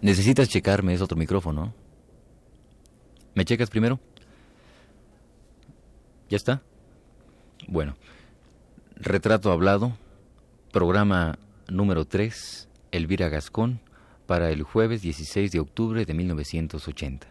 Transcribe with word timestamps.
Necesitas 0.00 0.48
checarme, 0.48 0.94
es 0.94 1.00
otro 1.00 1.16
micrófono. 1.16 1.74
¿Me 3.34 3.44
checas 3.44 3.70
primero? 3.70 4.00
¿Ya 6.28 6.36
está? 6.36 6.62
Bueno, 7.66 7.96
retrato 8.96 9.50
hablado, 9.50 9.96
programa 10.72 11.38
número 11.68 12.04
3, 12.04 12.68
Elvira 12.92 13.28
Gascón, 13.28 13.80
para 14.26 14.50
el 14.50 14.62
jueves 14.62 15.02
16 15.02 15.50
de 15.50 15.60
octubre 15.60 16.04
de 16.04 16.14
1980. 16.14 17.26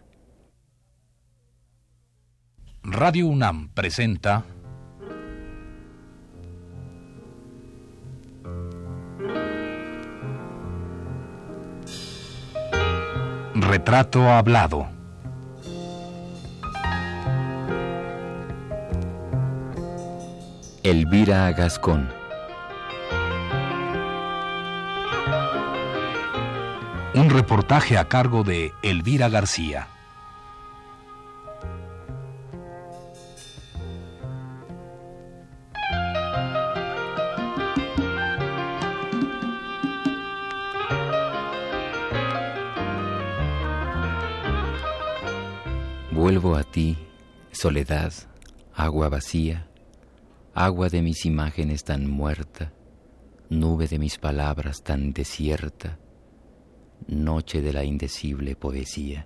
Radio 2.83 3.27
UNAM 3.27 3.69
presenta 3.69 4.45
Retrato 13.67 14.29
Hablado. 14.29 14.87
Elvira 20.83 21.51
Gascón. 21.51 22.09
Un 27.13 27.29
reportaje 27.29 27.97
a 27.97 28.07
cargo 28.07 28.45
de 28.45 28.71
Elvira 28.83 29.27
García. 29.27 29.89
Vuelvo 46.29 46.57
a 46.57 46.65
ti, 46.65 46.97
soledad, 47.53 48.11
agua 48.75 49.07
vacía, 49.07 49.69
agua 50.53 50.89
de 50.89 51.01
mis 51.01 51.25
imágenes 51.25 51.85
tan 51.85 52.05
muerta, 52.05 52.73
nube 53.49 53.87
de 53.87 53.97
mis 53.97 54.17
palabras 54.17 54.83
tan 54.83 55.13
desierta, 55.13 55.99
noche 57.07 57.61
de 57.61 57.71
la 57.71 57.85
indecible 57.85 58.57
poesía. 58.57 59.25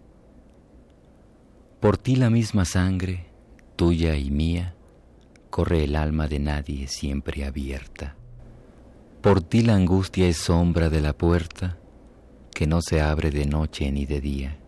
Por 1.80 1.98
ti 1.98 2.18
la 2.18 2.30
misma 2.30 2.66
sangre, 2.66 3.32
tuya 3.76 4.16
y 4.16 4.30
mía, 4.30 4.76
corre 5.50 5.86
el 5.86 5.96
alma 5.96 6.28
de 6.28 6.38
nadie 6.38 6.88
siempre 6.88 7.46
abierta. 7.46 8.16
Por 9.22 9.42
ti 9.42 9.64
la 9.64 9.74
angustia 9.74 10.28
es 10.28 10.38
sombra 10.38 10.92
de 10.92 11.02
la 11.02 11.14
puerta 11.14 11.80
que 12.54 12.68
no 12.68 12.80
se 12.80 13.02
abre 13.02 13.32
de 13.32 13.48
noche 13.48 13.92
ni 13.92 14.06
de 14.06 14.22
día. 14.22 14.61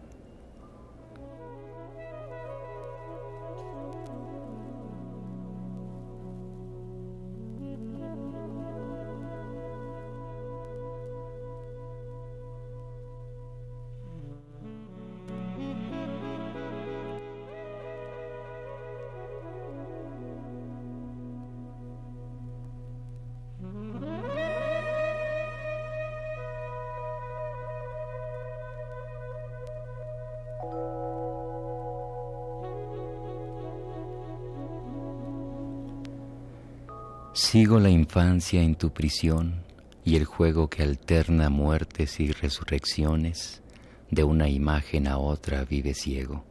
Sigo 37.43 37.77
la 37.77 37.89
infancia 37.89 38.64
en 38.64 38.76
tu 38.76 38.93
prisión 38.93 39.65
y 40.05 40.15
el 40.15 40.23
juego 40.23 40.70
que 40.70 40.81
alterna 40.81 41.49
muertes 41.49 42.21
y 42.21 42.31
resurrecciones, 42.31 43.61
de 44.09 44.23
una 44.23 44.48
imagen 44.48 45.09
a 45.09 45.17
otra 45.17 45.65
vive 45.65 45.93
ciego. 45.93 46.45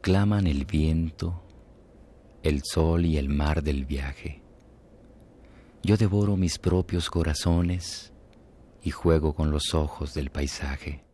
Claman 0.00 0.46
el 0.46 0.64
viento, 0.64 1.42
el 2.42 2.62
sol 2.64 3.04
y 3.04 3.18
el 3.18 3.28
mar 3.28 3.62
del 3.62 3.84
viaje. 3.84 4.40
Yo 5.82 5.98
devoro 5.98 6.38
mis 6.38 6.58
propios 6.58 7.10
corazones 7.10 8.14
y 8.82 8.90
juego 8.92 9.34
con 9.34 9.50
los 9.50 9.74
ojos 9.74 10.14
del 10.14 10.30
paisaje. 10.30 11.04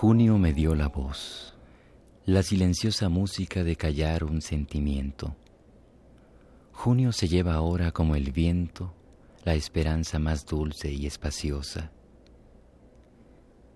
Junio 0.00 0.38
me 0.38 0.52
dio 0.52 0.76
la 0.76 0.86
voz, 0.86 1.56
la 2.24 2.44
silenciosa 2.44 3.08
música 3.08 3.64
de 3.64 3.74
callar 3.74 4.22
un 4.22 4.42
sentimiento. 4.42 5.34
Junio 6.70 7.10
se 7.10 7.26
lleva 7.26 7.54
ahora 7.54 7.90
como 7.90 8.14
el 8.14 8.30
viento 8.30 8.94
la 9.42 9.54
esperanza 9.54 10.20
más 10.20 10.46
dulce 10.46 10.92
y 10.92 11.06
espaciosa. 11.06 11.90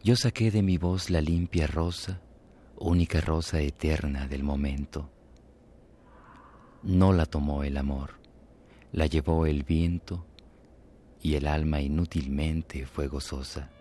Yo 0.05 0.15
saqué 0.15 0.53
de 0.53 0.63
mi 0.63 0.79
voz 0.79 1.11
la 1.11 1.21
limpia 1.21 1.67
rosa, 1.67 2.21
única 2.77 3.21
rosa 3.21 3.61
eterna 3.61 4.29
del 4.29 4.45
momento. 4.45 5.11
No 6.85 7.13
la 7.13 7.27
tomó 7.27 7.65
el 7.65 7.77
amor, 7.77 8.21
la 8.93 9.07
llevó 9.07 9.45
el 9.45 9.65
viento 9.65 10.25
y 11.21 11.35
el 11.35 11.49
alma 11.49 11.81
inútilmente 11.81 12.87
fue 12.87 13.09
gozosa. 13.09 13.73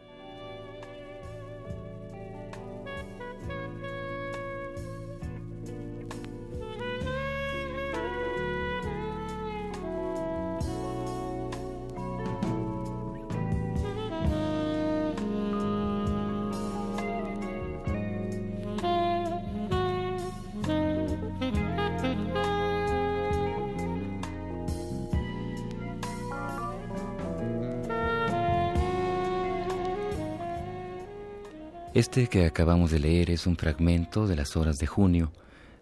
Este 32.12 32.28
que 32.28 32.46
acabamos 32.46 32.92
de 32.92 33.00
leer 33.00 33.32
es 33.32 33.48
un 33.48 33.56
fragmento 33.56 34.28
de 34.28 34.36
las 34.36 34.58
horas 34.58 34.80
de 34.80 34.86
junio 34.86 35.32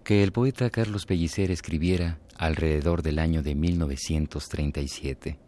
que 0.04 0.22
el 0.22 0.32
poeta 0.32 0.70
Carlos 0.70 1.08
Pellicer 1.08 1.50
escribiera 1.50 2.20
alrededor 2.38 3.02
del 3.02 3.18
año 3.18 3.42
de 3.42 3.56
1937. 3.56 5.40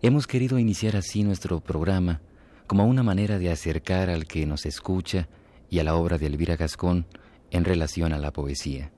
Hemos 0.00 0.28
querido 0.28 0.60
iniciar 0.60 0.94
así 0.94 1.24
nuestro 1.24 1.58
programa 1.58 2.20
como 2.68 2.86
una 2.86 3.02
manera 3.02 3.40
de 3.40 3.50
acercar 3.50 4.10
al 4.10 4.26
que 4.26 4.46
nos 4.46 4.64
escucha 4.64 5.28
y 5.68 5.80
a 5.80 5.82
la 5.82 5.96
obra 5.96 6.18
de 6.18 6.26
Elvira 6.26 6.54
Gascón 6.54 7.04
en 7.50 7.64
relación 7.64 8.12
a 8.12 8.18
la 8.18 8.32
poesía. 8.32 8.92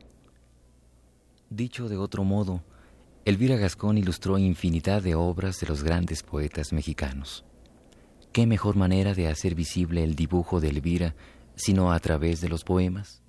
Dicho 1.48 1.88
de 1.88 1.96
otro 1.96 2.22
modo, 2.22 2.62
Elvira 3.24 3.56
Gascón 3.56 3.96
ilustró 3.96 4.36
infinidad 4.36 5.00
de 5.00 5.14
obras 5.14 5.58
de 5.60 5.68
los 5.68 5.82
grandes 5.82 6.22
poetas 6.22 6.74
mexicanos. 6.74 7.46
¿Qué 8.38 8.46
mejor 8.46 8.76
manera 8.76 9.14
de 9.14 9.26
hacer 9.26 9.56
visible 9.56 10.04
el 10.04 10.14
dibujo 10.14 10.60
de 10.60 10.68
Elvira 10.68 11.16
sino 11.56 11.90
a 11.90 11.98
través 11.98 12.40
de 12.40 12.48
los 12.48 12.62
poemas? 12.62 13.20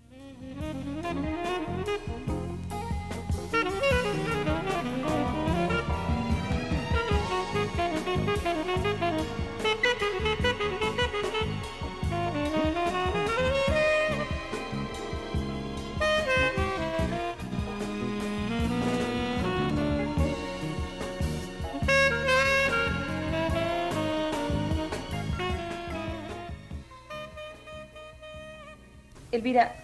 Elvira, 29.32 29.76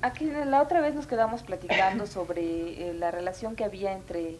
aquí 0.00 0.24
la 0.24 0.62
otra 0.62 0.80
vez 0.80 0.94
nos 0.94 1.06
quedamos 1.06 1.42
platicando 1.42 2.06
sobre 2.08 2.42
eh, 2.42 2.94
la 2.94 3.10
relación 3.10 3.56
que 3.56 3.64
había 3.64 3.92
entre 3.92 4.36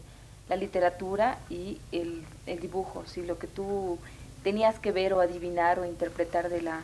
la 0.49 0.55
literatura 0.55 1.37
y 1.49 1.79
el, 1.91 2.23
dibujo, 2.59 3.03
si 3.07 3.21
lo 3.21 3.39
que 3.39 3.47
tú 3.47 3.97
tenías 4.43 4.77
que 4.79 4.91
ver 4.91 5.13
o 5.13 5.21
adivinar 5.21 5.79
o 5.79 5.85
interpretar 5.85 6.49
de 6.49 6.61
la 6.61 6.81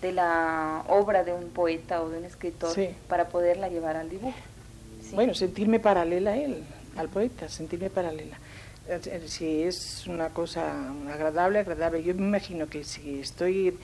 de 0.00 0.12
la 0.12 0.84
obra 0.88 1.24
de 1.24 1.32
un 1.32 1.48
poeta 1.48 2.02
o 2.02 2.10
de 2.10 2.18
un 2.18 2.24
escritor 2.24 2.76
para 3.08 3.28
poderla 3.28 3.68
llevar 3.68 3.96
al 3.96 4.10
dibujo. 4.10 4.36
Bueno, 5.12 5.34
sentirme 5.34 5.80
paralela 5.80 6.32
a 6.32 6.36
él, 6.36 6.62
al 6.96 7.08
poeta, 7.08 7.48
sentirme 7.48 7.88
paralela. 7.88 8.36
Eh, 8.86 9.22
si 9.26 9.62
es 9.62 10.06
una 10.06 10.28
cosa 10.28 10.90
agradable, 11.10 11.60
agradable. 11.60 12.02
Yo 12.02 12.14
me 12.14 12.26
imagino 12.26 12.66
que 12.68 12.84
si 12.84 13.20
estoy 13.20 13.78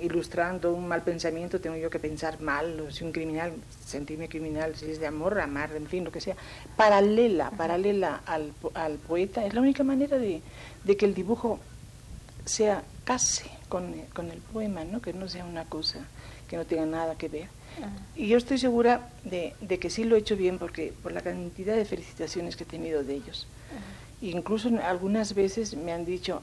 ilustrando 0.00 0.72
un 0.72 0.86
mal 0.88 1.02
pensamiento, 1.02 1.60
tengo 1.60 1.76
yo 1.76 1.90
que 1.90 1.98
pensar 1.98 2.40
mal, 2.40 2.80
o 2.80 2.90
si 2.90 3.04
un 3.04 3.12
criminal, 3.12 3.52
sentirme 3.84 4.28
criminal, 4.28 4.76
si 4.76 4.90
es 4.90 5.00
de 5.00 5.06
amor, 5.06 5.40
amar, 5.40 5.72
en 5.74 5.86
fin, 5.86 6.04
lo 6.04 6.12
que 6.12 6.20
sea. 6.20 6.36
Paralela, 6.76 7.50
paralela 7.50 8.22
al, 8.26 8.52
al 8.74 8.96
poeta, 8.98 9.44
es 9.44 9.54
la 9.54 9.60
única 9.60 9.84
manera 9.84 10.18
de, 10.18 10.42
de 10.84 10.96
que 10.96 11.06
el 11.06 11.14
dibujo 11.14 11.58
sea 12.44 12.82
case 13.04 13.50
con, 13.68 13.92
con, 14.14 14.30
el 14.30 14.38
poema, 14.38 14.84
¿no? 14.84 15.00
que 15.00 15.12
no 15.12 15.28
sea 15.28 15.44
una 15.44 15.64
cosa 15.64 16.06
que 16.48 16.56
no 16.56 16.64
tenga 16.64 16.86
nada 16.86 17.16
que 17.16 17.28
ver. 17.28 17.48
Y 18.14 18.28
yo 18.28 18.38
estoy 18.38 18.56
segura 18.56 19.10
de, 19.24 19.54
de, 19.60 19.78
que 19.78 19.90
sí 19.90 20.04
lo 20.04 20.16
he 20.16 20.20
hecho 20.20 20.36
bien 20.36 20.58
porque 20.58 20.94
por 21.02 21.12
la 21.12 21.20
cantidad 21.20 21.76
de 21.76 21.84
felicitaciones 21.84 22.56
que 22.56 22.64
he 22.64 22.66
tenido 22.66 23.02
de 23.02 23.14
ellos. 23.14 23.46
Incluso 24.22 24.70
algunas 24.82 25.34
veces 25.34 25.76
me 25.76 25.92
han 25.92 26.06
dicho, 26.06 26.40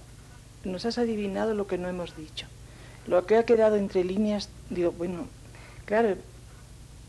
nos 0.63 0.86
has 0.86 1.00
adivinado 1.00 1.56
lo 1.56 1.66
que 1.66 1.80
no 1.80 1.88
hemos 1.88 2.16
dicho. 2.16 2.45
Lo 3.07 3.25
que 3.25 3.38
ha 3.38 3.45
quedado 3.45 3.75
entre 3.75 4.03
líneas, 4.03 4.50
digo, 4.69 4.91
bueno, 4.91 5.27
claro, 5.85 6.15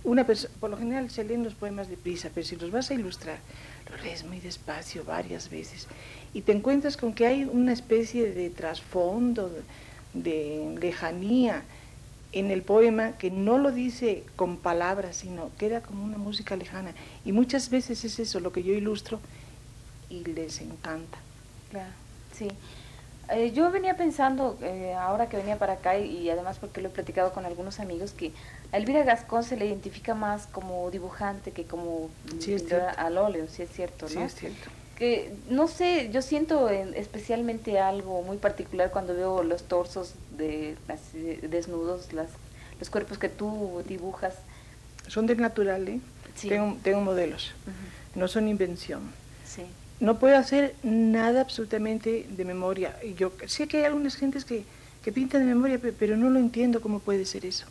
una 0.03 0.27
por 0.27 0.71
lo 0.71 0.77
general 0.77 1.11
se 1.11 1.25
leen 1.25 1.45
los 1.45 1.55
poemas 1.55 1.89
deprisa, 1.89 2.31
pero 2.35 2.47
si 2.47 2.57
los 2.57 2.71
vas 2.71 2.91
a 2.91 2.95
ilustrar, 2.95 3.39
los 3.91 4.03
lees 4.03 4.25
muy 4.25 4.41
despacio 4.41 5.05
varias 5.05 5.51
veces 5.51 5.87
y 6.35 6.43
te 6.43 6.53
encuentras 6.53 6.97
con 6.97 7.15
que 7.15 7.27
hay 7.27 7.45
una 7.45 7.73
especie 7.73 8.33
de 8.33 8.51
trasfondo, 8.51 9.51
de 10.13 10.77
lejanía 10.81 11.63
en 12.33 12.51
el 12.51 12.63
poema 12.63 13.13
que 13.13 13.31
no 13.31 13.57
lo 13.59 13.71
dice 13.71 14.25
con 14.35 14.57
palabras, 14.57 15.17
sino 15.17 15.51
queda 15.57 15.81
como 15.81 16.05
una 16.05 16.19
música 16.19 16.57
lejana. 16.57 16.93
Y 17.25 17.31
muchas 17.31 17.71
veces 17.71 18.05
es 18.05 18.19
eso 18.19 18.41
lo 18.41 18.53
que 18.53 18.65
yo 18.65 18.75
ilustro 18.75 19.21
y 20.11 20.25
les 20.25 20.61
encanta. 20.61 21.19
Claro, 21.71 21.93
sí. 22.37 22.49
Eh, 23.31 23.53
yo 23.53 23.71
venía 23.71 23.97
pensando, 23.97 24.59
eh, 24.63 24.95
ahora 24.95 25.29
que 25.29 25.37
venía 25.37 25.59
para 25.59 25.75
acá, 25.75 25.99
y, 25.99 26.29
además 26.29 26.59
porque 26.59 26.81
lo 26.81 26.89
he 26.89 26.91
platicado 26.91 27.33
con 27.33 27.47
algunos 27.47 27.81
amigos, 27.81 28.13
que 28.13 28.33
a 28.73 28.77
Elvira 28.77 29.03
Gascón 29.05 29.45
se 29.45 29.57
le 29.57 29.67
identifica 29.67 30.15
más 30.15 30.47
como 30.47 30.91
dibujante 30.91 31.53
que 31.53 31.65
como 31.65 32.11
sí, 32.39 32.57
al 32.97 33.19
óleo, 33.19 33.47
si 33.49 33.63
es 33.63 33.71
cierto, 33.71 34.07
¿no? 34.07 34.11
Sí, 34.11 34.19
es 34.19 34.35
cierto. 34.35 34.71
Que, 34.99 35.33
no 35.49 35.67
sé, 35.67 36.11
yo 36.13 36.23
siento 36.23 36.69
especialmente 36.69 37.81
algo 37.81 38.23
muy 38.23 38.37
particular 38.37 38.91
cuando 38.91 39.15
veo 39.15 39.43
los 39.43 39.65
torsos 39.65 40.15
de, 40.37 40.77
desnudos, 41.43 42.13
las, 42.13 42.29
los 42.79 42.91
cuerpos 42.91 43.19
que 43.19 43.29
tú 43.29 43.83
dibujas. 43.89 44.35
Son 45.09 45.27
de 45.27 45.35
natural, 45.35 45.89
¿eh? 45.89 46.01
Tengo, 46.41 46.77
tengo 46.83 47.01
modelos, 47.01 47.53
no 48.15 48.29
son 48.29 48.49
invención. 48.49 49.03
Sí 49.45 49.65
no 50.05 50.19
puedo 50.19 50.37
hacer 50.37 50.75
nada 50.83 51.41
absolutamente 51.41 52.27
de 52.29 52.45
memoria. 52.45 52.97
Yo 53.17 53.33
sé 53.47 53.67
que 53.67 53.79
hay 53.79 53.85
algunas 53.85 54.17
gentes 54.17 54.45
que, 54.45 54.65
pintan 55.13 55.43
de 55.43 55.55
memoria, 55.55 55.81
pero 55.99 56.17
no 56.17 56.31
lo 56.31 56.39
entiendo 56.39 56.81
cómo 56.81 56.99
puede 56.99 57.25
ser 57.27 57.45
eso. 57.45 57.67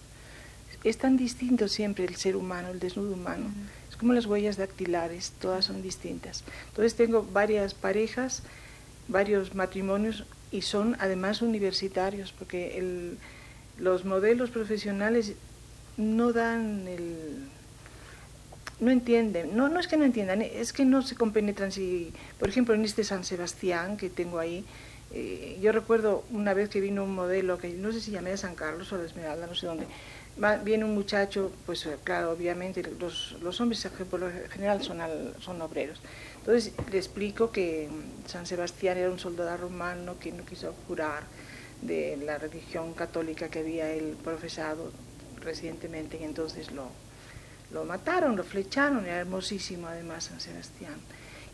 Es 0.84 0.98
tan 0.98 1.18
distinto 1.18 1.68
siempre 1.68 2.06
el 2.06 2.16
ser 2.16 2.36
humano, 2.36 2.70
el 2.70 2.80
desnudo 2.80 3.14
humano. 3.14 3.46
Es 3.90 3.96
como 3.96 4.14
las 4.14 4.26
huellas 4.26 4.58
dactilares, 4.58 5.32
todas 5.40 5.66
son 5.66 5.82
distintas. 5.82 6.44
Entonces 6.70 6.96
tengo 6.96 7.24
varias 7.24 7.74
parejas, 7.74 8.44
varios 9.08 9.56
matrimonios 9.56 10.26
y 10.52 10.62
son 10.62 10.96
además 11.00 11.42
universitarios, 11.42 12.32
porque 12.32 13.16
los 13.78 14.06
modelos 14.06 14.50
profesionales 14.52 15.34
no 15.98 16.34
dan 16.34 16.88
el, 16.88 17.48
no 18.84 18.92
entienden, 18.92 19.56
no, 19.56 19.70
no 19.70 19.80
es 19.80 19.88
que 19.88 19.98
no 19.98 20.06
entiendan, 20.06 20.42
es 20.42 20.74
que 20.74 20.86
no 20.86 21.02
se 21.02 21.16
compenetran. 21.16 21.72
Si, 21.72 22.14
por 22.40 22.50
ejemplo, 22.50 22.76
en 22.76 22.84
este 22.84 23.04
San 23.04 23.24
Sebastián 23.24 23.98
que 23.98 24.10
tengo 24.10 24.40
ahí, 24.40 24.66
eh, 25.12 25.60
yo 25.62 25.72
recuerdo 25.72 26.24
una 26.32 26.54
vez 26.54 26.70
que 26.70 26.82
vino 26.82 27.04
un 27.04 27.16
modelo, 27.16 27.58
que 27.58 27.70
no 27.70 27.92
sé 27.92 28.02
si 28.02 28.12
llamé 28.12 28.32
a 28.32 28.38
San 28.38 28.56
Carlos 28.56 28.92
o 28.92 28.96
a 28.96 29.06
Esmeralda, 29.06 29.48
no 29.48 29.56
sé 29.56 29.68
dónde, 29.68 29.86
viene 30.64 30.86
un 30.86 30.96
muchacho, 30.96 31.52
pues 31.66 31.86
eh, 31.86 31.98
claro, 32.04 32.32
obviamente 32.32 32.84
los, 33.00 33.38
los 33.42 33.62
hombres 33.62 33.88
por 34.10 34.20
lo 34.20 34.30
general 34.50 34.82
son, 34.84 35.00
son 35.40 35.62
obreros. 35.62 36.00
Entonces 36.40 36.74
le 36.92 36.98
explico 36.98 37.52
que 37.52 37.90
San 38.26 38.46
Sebastián 38.46 38.98
era 38.98 39.10
un 39.10 39.20
soldado 39.20 39.56
romano 39.58 40.16
que 40.20 40.32
no 40.32 40.44
quiso 40.44 40.74
jurar 40.88 41.24
de 41.82 42.18
la 42.18 42.38
religión 42.38 42.94
católica 42.94 43.50
que 43.50 43.60
había 43.60 43.92
él 43.92 44.18
profesado 44.24 44.92
recientemente 45.42 46.18
y 46.20 46.24
entonces 46.24 46.72
lo, 46.72 46.90
lo 47.74 47.84
mataron, 47.86 48.36
lo 48.36 48.44
flecharon, 48.44 49.06
era 49.06 49.20
hermosísimo 49.20 49.88
además 49.88 50.26
San 50.26 50.40
Sebastián. 50.40 50.96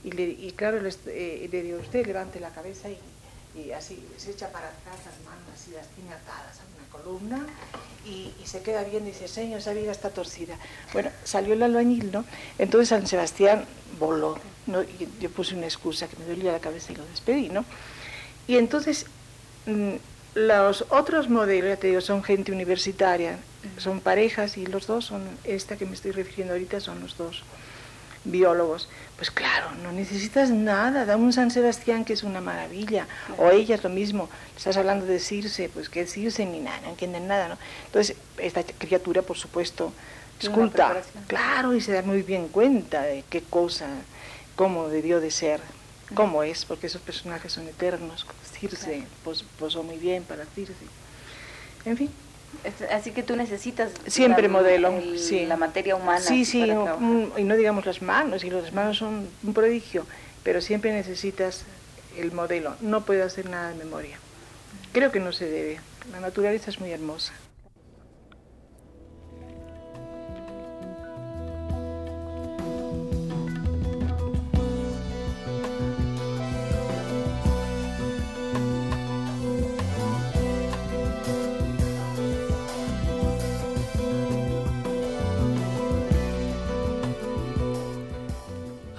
Y, 0.04 0.12
le, 0.12 0.54
claro, 0.54 0.81
le, 0.81 0.89
eh, 1.07 1.50
le 1.51 1.63
digo, 1.63 1.80
usted 1.80 2.06
levante 2.06 2.39
la 2.39 2.50
cabeza 2.50 2.89
y, 2.89 3.71
así 3.74 4.01
se 4.18 4.31
echa 4.31 4.50
para 4.51 4.68
atrás 4.68 4.95
las 5.06 5.19
manos, 5.25 5.44
así 5.54 5.71
las 5.71 5.88
tiene 5.89 6.13
atadas 6.13 6.60
a 6.60 6.63
una 6.77 6.89
columna 6.92 7.45
y, 8.06 8.31
se 8.45 8.62
queda 8.62 8.83
bien, 8.83 9.06
dice, 9.06 9.27
señor, 9.27 9.60
esa 9.60 9.74
viga 9.74 9.92
está 9.92 10.10
torcida. 10.10 10.56
Bueno, 10.94 11.10
salió 11.24 11.54
el 11.54 11.63
albañil, 11.63 12.12
¿no? 12.12 12.24
Entonces 12.57 12.89
San 12.89 13.06
Sebastián 13.07 13.65
voló, 14.00 14.38
¿no? 14.68 14.83
Yo 15.19 15.30
puse 15.30 15.56
una 15.56 15.65
excusa 15.65 16.07
que 16.07 16.15
me 16.18 16.25
dolía 16.25 16.51
la 16.51 16.60
cabeza 16.60 16.94
y 16.94 16.95
lo 16.95 17.06
despedí, 17.06 17.50
¿no? 17.50 17.65
Y 18.48 18.57
entonces... 18.57 19.06
Mm, 19.65 19.95
los 20.36 20.86
otros 20.89 21.27
modelos, 21.30 21.69
ya 21.69 21.77
te 21.77 21.88
digo, 21.88 22.01
son 22.01 22.24
gente 22.24 22.51
universitaria, 22.51 23.39
son 23.78 24.02
parejas 24.02 24.58
y 24.58 24.66
los 24.66 24.88
dos 24.88 25.06
son, 25.06 25.24
esta 25.44 25.78
que 25.78 25.86
me 25.86 25.94
estoy 25.94 26.12
refiriendo 26.12 26.54
ahorita, 26.54 26.80
son 26.80 27.00
los 27.02 27.18
dos 27.18 27.44
biólogos. 28.24 28.90
Pues 29.16 29.32
claro, 29.32 29.72
no 29.84 29.92
necesitas 29.92 30.50
nada, 30.50 31.06
da 31.06 31.18
un 31.18 31.34
San 31.34 31.52
Sebastián 31.52 32.06
que 32.06 32.14
es 32.14 32.24
una 32.24 32.42
maravilla, 32.42 33.08
o 33.38 33.50
ella 33.50 33.75
es 33.75 33.84
lo 33.84 33.89
mismo, 33.89 34.30
estás 34.56 34.78
hablando 34.78 35.06
de 35.06 35.20
Circe, 35.20 35.70
pues 35.70 35.89
que 35.89 36.08
Circe 36.08 36.46
ni 36.46 36.60
nada, 36.60 36.80
no 36.82 36.89
entienden 36.89 37.28
nada, 37.28 37.50
¿no? 37.50 37.58
Entonces, 37.88 38.16
esta 38.38 38.63
criatura, 38.63 39.22
por 39.22 39.38
supuesto, 39.38 39.92
esculta, 40.39 41.01
claro, 41.28 41.75
y 41.75 41.82
se 41.82 41.92
da 41.92 42.01
muy 42.01 42.22
bien 42.22 42.48
cuenta 42.48 43.01
de 43.01 43.25
qué 43.30 43.42
cosa, 43.42 43.88
cómo 44.56 44.88
debió 44.88 45.20
de 45.20 45.32
ser, 45.32 45.60
cómo 46.13 46.44
es, 46.44 46.63
porque 46.63 46.88
esos 46.88 47.01
personajes 47.01 47.51
son 47.51 47.68
eternos, 47.68 48.25
Circe 48.54 49.04
posó 49.60 49.84
muy 49.84 49.98
bien 49.98 50.24
para 50.24 50.46
Circe. 50.46 50.74
En 51.86 51.98
fin. 51.98 52.10
Así 52.91 53.12
que 53.12 53.24
tú 53.24 53.36
necesitas 53.36 53.91
siempre 54.08 54.50
modelo, 54.50 54.94
la 55.48 55.58
materia 55.58 55.96
humana. 55.96 56.20
Sí, 56.20 56.46
sí, 56.46 56.62
y 56.62 57.44
no 57.44 57.56
digamos 57.56 57.86
las 57.86 58.01
manos, 58.01 58.44
y 58.44 58.50
las 58.50 58.74
manos 58.74 58.98
son 58.98 59.27
un 59.44 59.53
prodigio, 59.53 60.06
pero 60.44 60.62
siempre 60.62 60.91
necesitas 60.91 61.63
el 62.18 62.32
modelo. 62.32 62.75
No 62.82 63.06
puedo 63.06 63.24
hacer 63.24 63.50
nada 63.50 63.70
de 63.70 63.75
memoria. 63.75 64.18
Creo 64.91 65.12
que 65.12 65.20
no 65.20 65.32
se 65.32 65.46
debe. 65.50 65.79
La 66.12 66.20
naturaleza 66.20 66.70
es 66.70 66.79
muy 66.79 66.91
hermosa. 66.91 67.34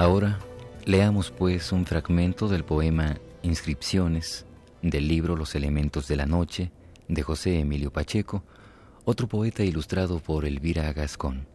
Ahora 0.00 0.38
leamos 0.86 1.30
pues 1.30 1.72
un 1.72 1.84
fragmento 1.84 2.48
del 2.48 2.64
poema 2.64 3.18
Inscripciones 3.42 4.46
del 4.80 5.06
libro 5.06 5.36
Los 5.36 5.54
elementos 5.54 6.08
de 6.08 6.16
la 6.16 6.24
noche 6.24 6.72
de 7.08 7.22
José 7.22 7.58
Emilio 7.58 7.92
Pacheco, 7.92 8.42
otro 9.04 9.28
poeta 9.28 9.62
ilustrado 9.62 10.18
por 10.18 10.46
Elvira 10.46 10.90
Gascón. 10.94 11.46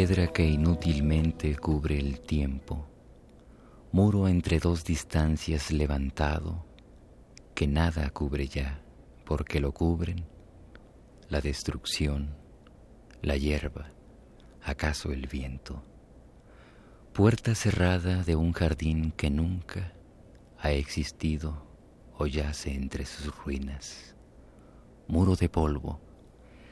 Piedra 0.00 0.28
que 0.28 0.46
inútilmente 0.46 1.54
cubre 1.56 1.98
el 1.98 2.20
tiempo, 2.20 2.88
muro 3.92 4.28
entre 4.28 4.58
dos 4.58 4.82
distancias 4.82 5.70
levantado, 5.70 6.64
que 7.54 7.66
nada 7.66 8.08
cubre 8.08 8.48
ya, 8.48 8.80
porque 9.26 9.60
lo 9.60 9.72
cubren 9.72 10.24
la 11.28 11.42
destrucción, 11.42 12.34
la 13.20 13.36
hierba, 13.36 13.92
acaso 14.62 15.12
el 15.12 15.26
viento. 15.26 15.84
Puerta 17.12 17.54
cerrada 17.54 18.24
de 18.24 18.36
un 18.36 18.52
jardín 18.54 19.12
que 19.12 19.28
nunca 19.28 19.92
ha 20.60 20.72
existido 20.72 21.66
o 22.16 22.26
yace 22.26 22.72
entre 22.72 23.04
sus 23.04 23.36
ruinas. 23.44 24.14
Muro 25.08 25.36
de 25.36 25.50
polvo, 25.50 26.00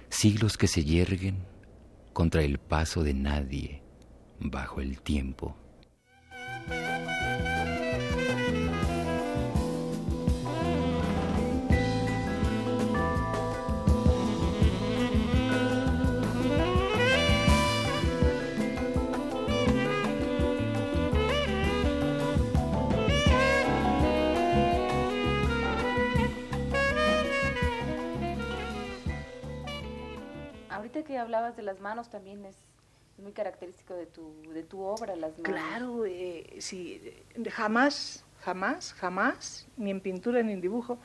siglos 0.09 0.57
que 0.57 0.67
se 0.67 0.83
yerguen 0.83 1.58
contra 2.19 2.43
el 2.43 2.59
paso 2.59 3.05
de 3.05 3.15
nadie 3.15 3.81
bajo 4.41 4.81
el 4.81 5.01
tiempo. 5.03 5.55
Que 31.05 31.19
hablabas 31.19 31.57
de 31.57 31.63
las 31.63 31.81
manos 31.81 32.11
también 32.11 32.45
es 32.45 32.57
muy 33.19 33.33
característico 33.33 33.95
de 33.95 34.07
tu, 34.07 34.43
de 34.53 34.63
tu 34.63 34.81
obra, 34.81 35.17
las 35.17 35.39
manos. 35.39 35.43
Claro, 35.43 36.07
eh, 36.07 36.57
sí, 36.61 37.01
jamás, 37.51 38.25
jamás, 38.41 38.93
jamás, 38.95 39.67
ni 39.77 39.91
en 39.91 40.01
pintura 40.01 40.43
ni 40.43 40.53
en 40.53 40.61
dibujo, 40.61 40.99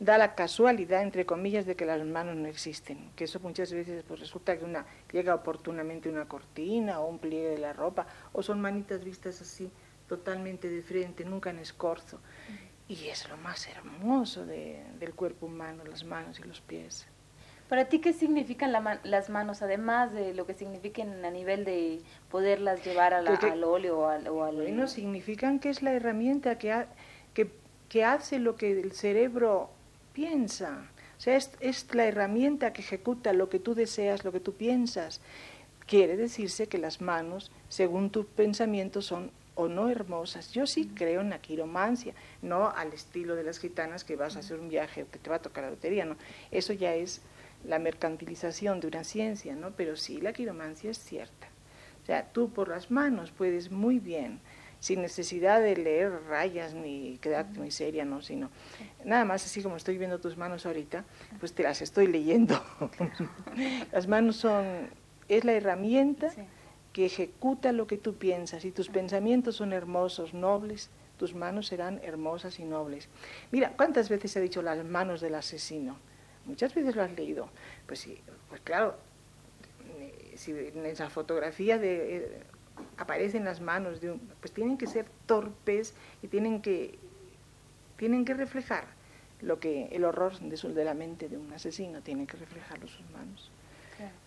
da 0.00 0.16
la 0.16 0.34
casualidad, 0.34 1.02
entre 1.02 1.26
comillas, 1.26 1.66
de 1.66 1.76
que 1.76 1.84
las 1.84 2.04
manos 2.04 2.36
no 2.36 2.46
existen. 2.46 3.10
Que 3.16 3.24
eso 3.24 3.40
muchas 3.40 3.72
veces 3.72 4.04
pues, 4.06 4.20
resulta 4.20 4.56
que 4.56 4.64
una 4.64 4.86
llega 5.12 5.34
oportunamente 5.34 6.08
una 6.08 6.26
cortina 6.26 7.00
o 7.00 7.08
un 7.08 7.18
pliegue 7.18 7.50
de 7.50 7.58
la 7.58 7.72
ropa, 7.72 8.06
o 8.32 8.42
son 8.42 8.60
manitas 8.60 9.04
vistas 9.04 9.40
así, 9.40 9.70
totalmente 10.08 10.70
de 10.70 10.82
frente, 10.82 11.24
nunca 11.24 11.50
en 11.50 11.58
escorzo. 11.58 12.20
Y 12.88 13.08
es 13.08 13.28
lo 13.28 13.36
más 13.36 13.68
hermoso 13.68 14.46
del 14.46 15.14
cuerpo 15.14 15.46
humano, 15.46 15.84
las 15.84 16.04
manos 16.04 16.40
y 16.40 16.44
los 16.44 16.62
pies. 16.62 17.06
¿Para 17.68 17.84
ti 17.84 17.98
qué 17.98 18.14
significan 18.14 18.72
las 18.72 19.28
manos, 19.28 19.60
además 19.60 20.12
de 20.14 20.32
lo 20.32 20.46
que 20.46 20.54
signifiquen 20.54 21.22
a 21.22 21.30
nivel 21.30 21.66
de 21.66 22.00
poderlas 22.30 22.82
llevar 22.82 23.12
al 23.12 23.28
óleo 23.62 23.98
o 23.98 24.06
al, 24.06 24.26
o 24.28 24.44
al... 24.44 24.56
Bueno, 24.56 24.88
significan 24.88 25.58
que 25.58 25.68
es 25.68 25.82
la 25.82 25.92
herramienta 25.92 26.56
que, 26.56 26.86
que, 27.34 27.50
que, 27.90 28.04
hace 28.04 28.38
lo 28.38 28.56
que 28.56 28.72
el 28.72 28.92
cerebro 28.92 29.68
piensa. 30.14 30.88
O 31.18 31.20
sea, 31.20 31.36
es, 31.36 31.50
es 31.60 31.94
la 31.94 32.06
herramienta 32.06 32.72
que 32.72 32.80
ejecuta 32.80 33.34
lo 33.34 33.50
que 33.50 33.58
tú 33.58 33.74
deseas, 33.74 34.24
lo 34.24 34.32
que 34.32 34.40
tú 34.40 34.54
piensas. 34.54 35.20
Quiere 35.86 36.16
decirse 36.16 36.68
que 36.68 36.78
las 36.78 37.02
manos, 37.02 37.50
según 37.68 38.08
tus 38.08 38.24
pensamientos, 38.24 39.04
son 39.04 39.30
o 39.58 39.68
no 39.68 39.90
hermosas. 39.90 40.52
Yo 40.52 40.66
sí 40.66 40.90
creo 40.94 41.20
en 41.20 41.30
la 41.30 41.40
quiromancia, 41.40 42.14
no 42.40 42.70
al 42.70 42.92
estilo 42.92 43.34
de 43.34 43.42
las 43.42 43.58
gitanas 43.58 44.04
que 44.04 44.16
vas 44.16 44.36
a 44.36 44.38
hacer 44.38 44.58
un 44.58 44.68
viaje 44.68 45.02
o 45.02 45.10
que 45.10 45.18
te 45.18 45.28
va 45.28 45.36
a 45.36 45.42
tocar 45.42 45.64
la 45.64 45.70
lotería, 45.70 46.04
no. 46.04 46.16
Eso 46.50 46.72
ya 46.72 46.94
es 46.94 47.20
la 47.64 47.78
mercantilización 47.78 48.80
de 48.80 48.86
una 48.86 49.04
ciencia, 49.04 49.54
¿no? 49.54 49.72
Pero 49.72 49.96
sí, 49.96 50.20
la 50.20 50.32
quiromancia 50.32 50.90
es 50.90 50.98
cierta. 50.98 51.48
O 52.02 52.06
sea, 52.06 52.26
tú 52.32 52.50
por 52.50 52.68
las 52.68 52.90
manos 52.90 53.30
puedes 53.30 53.70
muy 53.70 53.98
bien, 53.98 54.40
sin 54.80 55.02
necesidad 55.02 55.60
de 55.60 55.76
leer 55.76 56.12
rayas 56.28 56.74
ni 56.74 57.18
quedarte 57.18 57.58
muy 57.58 57.70
seria, 57.70 58.04
¿no? 58.04 58.22
Sino, 58.22 58.50
nada 59.04 59.24
más 59.24 59.44
así 59.44 59.62
como 59.62 59.76
estoy 59.76 59.98
viendo 59.98 60.18
tus 60.20 60.36
manos 60.36 60.66
ahorita, 60.66 61.04
pues 61.40 61.52
te 61.52 61.64
las 61.64 61.82
estoy 61.82 62.06
leyendo. 62.06 62.62
las 63.92 64.06
manos 64.06 64.36
son, 64.36 64.88
es 65.28 65.44
la 65.44 65.52
herramienta 65.52 66.32
que 66.92 67.06
ejecuta 67.06 67.72
lo 67.72 67.86
que 67.86 67.98
tú 67.98 68.14
piensas. 68.14 68.64
Y 68.64 68.70
tus 68.70 68.88
pensamientos 68.88 69.56
son 69.56 69.72
hermosos, 69.72 70.32
nobles, 70.32 70.90
tus 71.16 71.34
manos 71.34 71.66
serán 71.66 72.00
hermosas 72.02 72.58
y 72.60 72.64
nobles. 72.64 73.08
Mira, 73.50 73.72
¿cuántas 73.76 74.08
veces 74.08 74.34
he 74.36 74.40
dicho 74.40 74.62
las 74.62 74.84
manos 74.84 75.20
del 75.20 75.34
asesino? 75.34 75.96
Muchas 76.48 76.74
veces 76.74 76.96
lo 76.96 77.02
has 77.02 77.12
leído. 77.12 77.48
Pues 77.86 78.00
sí, 78.00 78.20
pues 78.48 78.60
claro, 78.62 78.96
si 80.34 80.52
en 80.52 80.86
esa 80.86 81.10
fotografía 81.10 81.78
de, 81.78 82.16
eh, 82.16 82.42
aparecen 82.96 83.44
las 83.44 83.60
manos 83.60 84.00
de 84.00 84.12
un, 84.12 84.20
pues 84.40 84.52
tienen 84.52 84.78
que 84.78 84.86
ser 84.86 85.06
torpes 85.26 85.94
y 86.22 86.28
tienen 86.28 86.62
que 86.62 86.98
tienen 87.96 88.24
que 88.24 88.34
reflejar 88.34 88.86
lo 89.40 89.58
que 89.58 89.86
el 89.86 90.04
horror 90.04 90.38
de, 90.38 90.56
su, 90.56 90.72
de 90.72 90.84
la 90.84 90.94
mente 90.94 91.28
de 91.28 91.36
un 91.36 91.52
asesino 91.52 92.00
tiene 92.00 92.26
que 92.26 92.36
reflejarlo 92.36 92.86
sus 92.86 93.08
manos. 93.10 93.50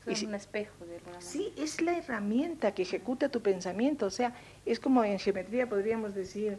es 0.05 0.23
un 0.23 0.35
espejo 0.35 0.85
de 0.85 0.95
alguna 0.97 1.13
manera. 1.13 1.31
Sí, 1.31 1.53
es 1.57 1.81
la 1.81 1.97
herramienta 1.97 2.73
que 2.73 2.81
ejecuta 2.81 3.29
tu 3.29 3.41
pensamiento. 3.41 4.05
O 4.05 4.09
sea, 4.09 4.35
es 4.65 4.79
como 4.79 5.03
en 5.05 5.19
geometría 5.19 5.69
podríamos 5.69 6.13
decir, 6.13 6.57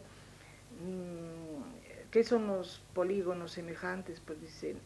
mm, 0.80 2.10
¿qué 2.10 2.24
son 2.24 2.46
los 2.46 2.82
polígonos 2.94 3.52
semejantes? 3.52 4.20
Pues 4.20 4.40
dicen, 4.40 4.78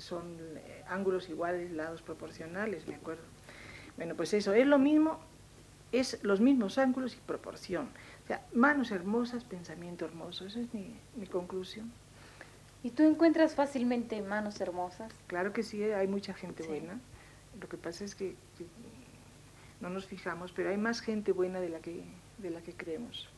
son 0.00 0.36
eh, 0.56 0.84
ángulos 0.88 1.28
iguales, 1.28 1.70
lados 1.72 2.02
proporcionales, 2.02 2.86
me 2.86 2.94
acuerdo. 2.94 3.22
Bueno, 3.96 4.14
pues 4.14 4.32
eso, 4.34 4.52
es 4.54 4.66
lo 4.66 4.78
mismo, 4.78 5.18
es 5.92 6.22
los 6.22 6.40
mismos 6.40 6.78
ángulos 6.78 7.14
y 7.14 7.18
proporción. 7.18 7.88
O 8.24 8.26
sea, 8.26 8.44
manos 8.52 8.90
hermosas, 8.90 9.44
pensamiento 9.44 10.04
hermoso, 10.04 10.46
esa 10.46 10.60
es 10.60 10.72
mi, 10.72 10.94
mi 11.16 11.26
conclusión. 11.26 11.92
¿Y 12.82 12.90
tú 12.90 13.02
encuentras 13.02 13.54
fácilmente 13.54 14.22
manos 14.22 14.60
hermosas? 14.60 15.12
Claro 15.26 15.52
que 15.52 15.62
sí, 15.62 15.82
hay 15.82 16.06
mucha 16.06 16.32
gente 16.32 16.66
buena. 16.66 16.98
Lo 17.60 17.68
que 17.68 17.76
pasa 17.76 18.04
es 18.04 18.14
que, 18.14 18.36
que, 18.56 18.64
no 19.80 19.90
nos 19.90 20.06
fijamos, 20.06 20.52
pero 20.52 20.70
hay 20.70 20.78
más 20.78 21.00
gente 21.00 21.32
buena 21.32 21.60
de 21.60 21.68
la 21.68 21.80
que, 21.80 22.04
de 22.38 22.50
la 22.50 22.60
que 22.62 22.72
creemos. 22.72 23.28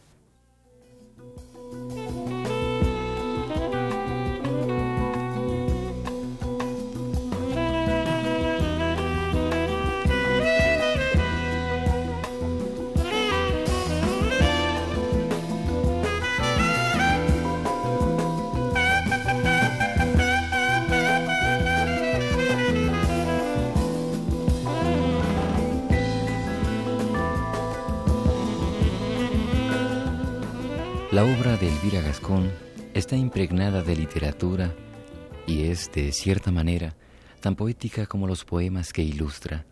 La 31.13 31.25
obra 31.25 31.59
de 31.59 31.69
Elvira 31.69 32.01
Gascón 32.01 32.51
está 32.95 33.17
impregnada 33.17 33.83
de 33.83 33.95
literatura 33.95 34.73
y 35.47 35.65
es, 35.65 35.93
de 35.93 36.11
cierta 36.11 36.51
manera, 36.51 36.97
tan 37.41 37.55
poética 37.55 38.07
como 38.07 38.27
los 38.27 38.47
poemas 38.47 38.95
que 38.95 39.03
ilustra. 39.03 39.67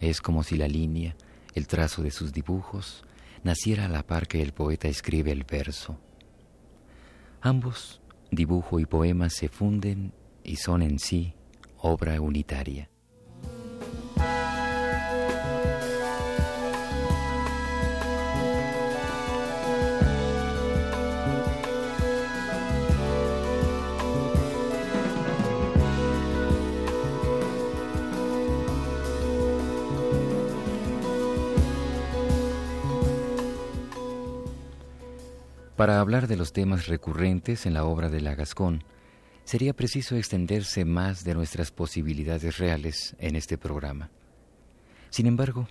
Es 0.00 0.20
como 0.20 0.42
si 0.42 0.56
la 0.56 0.66
línea, 0.66 1.14
el 1.54 1.68
trazo 1.68 2.02
de 2.02 2.10
sus 2.10 2.32
dibujos, 2.32 3.04
naciera 3.44 3.84
a 3.84 3.88
la 3.88 4.02
par 4.02 4.26
que 4.26 4.42
el 4.42 4.52
poeta 4.52 4.88
escribe 4.88 5.30
el 5.30 5.44
verso. 5.44 6.00
Ambos, 7.40 8.00
dibujo 8.32 8.80
y 8.80 8.84
poema, 8.84 9.30
se 9.30 9.48
funden 9.48 10.12
y 10.42 10.56
son 10.56 10.82
en 10.82 10.98
sí 10.98 11.34
obra 11.78 12.20
unitaria. 12.20 12.90
Para 35.82 35.98
hablar 35.98 36.28
de 36.28 36.36
los 36.36 36.52
temas 36.52 36.86
recurrentes 36.86 37.66
en 37.66 37.74
la 37.74 37.84
obra 37.84 38.08
de 38.08 38.20
la 38.20 38.36
Gascón, 38.36 38.84
sería 39.42 39.74
preciso 39.74 40.14
extenderse 40.14 40.84
más 40.84 41.24
de 41.24 41.34
nuestras 41.34 41.72
posibilidades 41.72 42.58
reales 42.58 43.16
en 43.18 43.34
este 43.34 43.58
programa. 43.58 44.08
Sin 45.10 45.26
embargo, 45.26 45.66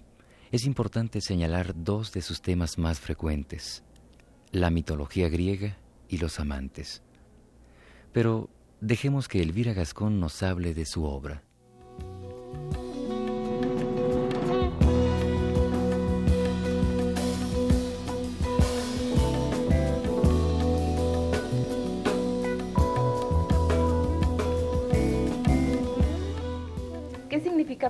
es 0.52 0.66
importante 0.66 1.22
señalar 1.22 1.74
dos 1.82 2.12
de 2.12 2.22
sus 2.22 2.42
temas 2.42 2.78
más 2.78 3.00
frecuentes, 3.00 3.86
la 4.52 4.70
mitología 4.70 5.30
griega 5.30 5.78
y 6.10 6.18
los 6.18 6.42
amantes. 6.42 7.04
Pero 8.12 8.50
dejemos 8.82 9.30
que 9.30 9.42
Elvira 9.42 9.72
Gascón 9.72 10.20
nos 10.20 10.44
hable 10.44 10.74
de 10.74 10.86
su 10.86 11.06
obra. 11.06 11.42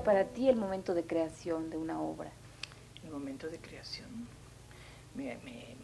Para 0.04 0.26
ti 0.26 0.50
el 0.50 0.56
momento 0.56 0.94
de 0.94 1.04
creación 1.04 1.70
de 1.70 1.78
una 1.78 2.02
obra? 2.02 2.32
El 3.04 3.12
momento 3.12 3.48
de 3.48 3.58
creación. 3.60 4.10
Me, 5.16 5.38
me, 5.44 5.76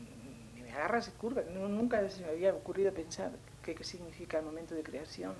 me 0.62 0.72
agarra, 0.72 1.02
se 1.02 1.12
curva. 1.12 1.42
nunca 1.44 2.08
se 2.10 2.22
me 2.22 2.30
había 2.30 2.54
ocurrido 2.54 2.94
pensar 2.94 3.32
qué, 3.64 3.76
qué 3.76 3.84
significa 3.84 4.40
el 4.40 4.46
momento 4.46 4.76
de 4.76 4.84
creación. 4.84 5.36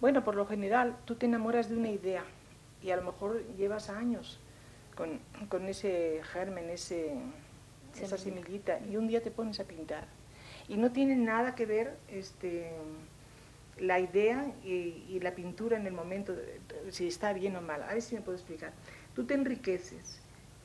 Bueno, 0.00 0.24
por 0.24 0.34
lo 0.34 0.46
general, 0.46 0.96
tú 1.04 1.14
te 1.16 1.26
enamoras 1.26 1.68
de 1.68 1.76
una 1.76 1.90
idea 1.90 2.24
y 2.82 2.90
a 2.90 2.96
lo 2.96 3.02
mejor 3.02 3.44
llevas 3.56 3.90
años 3.90 4.40
con, 4.94 5.20
con 5.48 5.66
ese 5.66 6.20
germen, 6.32 6.70
ese, 6.70 7.14
esa 8.00 8.16
semillita, 8.16 8.80
y 8.80 8.96
un 8.96 9.08
día 9.08 9.22
te 9.22 9.30
pones 9.30 9.60
a 9.60 9.64
pintar. 9.64 10.06
Y 10.68 10.76
no 10.76 10.92
tiene 10.92 11.16
nada 11.16 11.54
que 11.54 11.66
ver 11.66 11.96
este, 12.08 12.72
la 13.80 13.98
idea 13.98 14.52
y, 14.62 15.18
la 15.20 15.34
pintura 15.34 15.76
en 15.76 15.86
el 15.86 15.92
momento, 15.92 16.34
si 16.90 17.08
está 17.08 17.32
bien 17.32 17.56
o 17.56 17.60
mal. 17.60 17.82
A 17.82 17.94
ver 17.94 18.02
si 18.02 18.14
me 18.14 18.20
puedo 18.20 18.36
explicar. 18.36 18.72
Tú 19.14 19.24
te 19.24 19.34
enriqueces, 19.34 20.20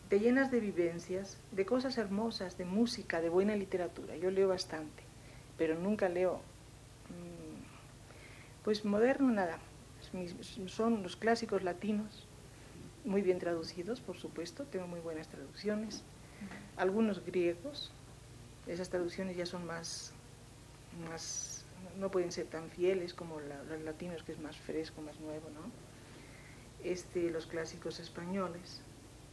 te 0.10 0.20
llenas 0.20 0.52
de 0.52 0.60
vivencias, 0.60 1.38
de 1.52 1.66
cosas 1.66 1.98
hermosas, 1.98 2.58
de 2.58 2.66
música, 2.66 3.22
de 3.22 3.30
buena 3.30 3.56
literatura. 3.56 4.16
Yo 4.18 4.32
leo 4.32 4.50
bastante, 4.50 5.04
pero 5.58 5.80
nunca 5.80 6.10
leo, 6.10 6.36
mm, 7.10 8.64
pues 8.64 8.86
moderno 8.86 9.32
nada. 9.32 9.60
Son 10.68 11.02
los 11.02 11.16
clásicos 11.16 11.64
latinos, 11.64 12.28
muy 13.06 13.22
bien 13.22 13.40
traducidos, 13.40 14.02
por 14.02 14.18
supuesto, 14.18 14.66
tengo 14.66 14.88
muy 14.88 15.00
buenas 15.00 15.28
traducciones. 15.28 16.04
Algunos 16.76 17.26
griegos, 17.26 17.92
esas 18.68 18.90
traducciones 18.90 19.38
ya 19.38 19.46
son 19.46 19.66
más, 19.66 20.12
más 21.10 21.55
no 21.98 22.12
pueden 22.12 22.32
ser 22.32 22.48
tan 22.48 22.70
fieles 22.70 23.14
como 23.14 23.40
los 23.40 23.82
latinos, 23.82 24.24
que 24.24 24.32
es 24.32 24.40
más 24.40 24.58
fresco, 24.58 25.02
más 25.02 25.20
nuevo, 25.20 25.50
¿no? 25.50 25.72
Este, 26.84 27.30
los 27.30 27.48
clásicos 27.48 28.00
españoles, 28.00 28.82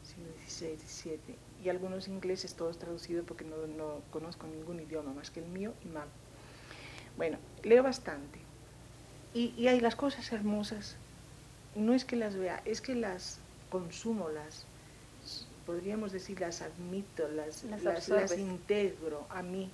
siglo 0.03 0.29
XVI, 0.47 0.79
XVII, 0.79 1.37
y 1.65 1.69
algunos 1.69 2.09
ingleses, 2.09 2.55
todos 2.55 2.79
traducidos 2.79 3.25
porque 3.27 3.45
no, 3.45 3.67
no 3.67 4.01
conozco 4.11 4.47
ningún 4.47 4.81
idioma 4.81 5.13
más 5.13 5.31
que 5.31 5.41
el 5.41 5.47
mío 5.47 5.75
y 5.85 5.89
mal. 5.89 6.09
Bueno, 7.17 7.39
leo 7.63 7.83
bastante. 7.83 8.39
Y, 9.35 9.55
y 9.57 9.69
hay 9.69 9.81
las 9.81 9.97
cosas 9.97 10.33
hermosas, 10.33 10.97
no 11.75 11.95
es 11.95 12.05
que 12.05 12.17
las 12.17 12.37
vea, 12.37 12.63
es 12.65 12.81
que 12.81 12.95
las 12.95 13.39
consumo, 13.71 14.29
las, 14.29 14.67
podríamos 15.65 16.13
decir, 16.13 16.41
las 16.41 16.61
admito, 16.61 17.27
las, 17.29 17.65
las, 17.65 18.09
las, 18.09 18.39
integro 18.39 19.27
a 19.31 19.43
mí. 19.43 19.71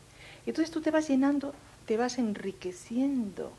Entonces 0.46 0.70
tú 0.72 0.80
te 0.80 0.90
vas 0.90 1.08
llenando, 1.08 1.52
te 1.88 1.96
vas 1.96 2.18
enriqueciendo 2.18 3.50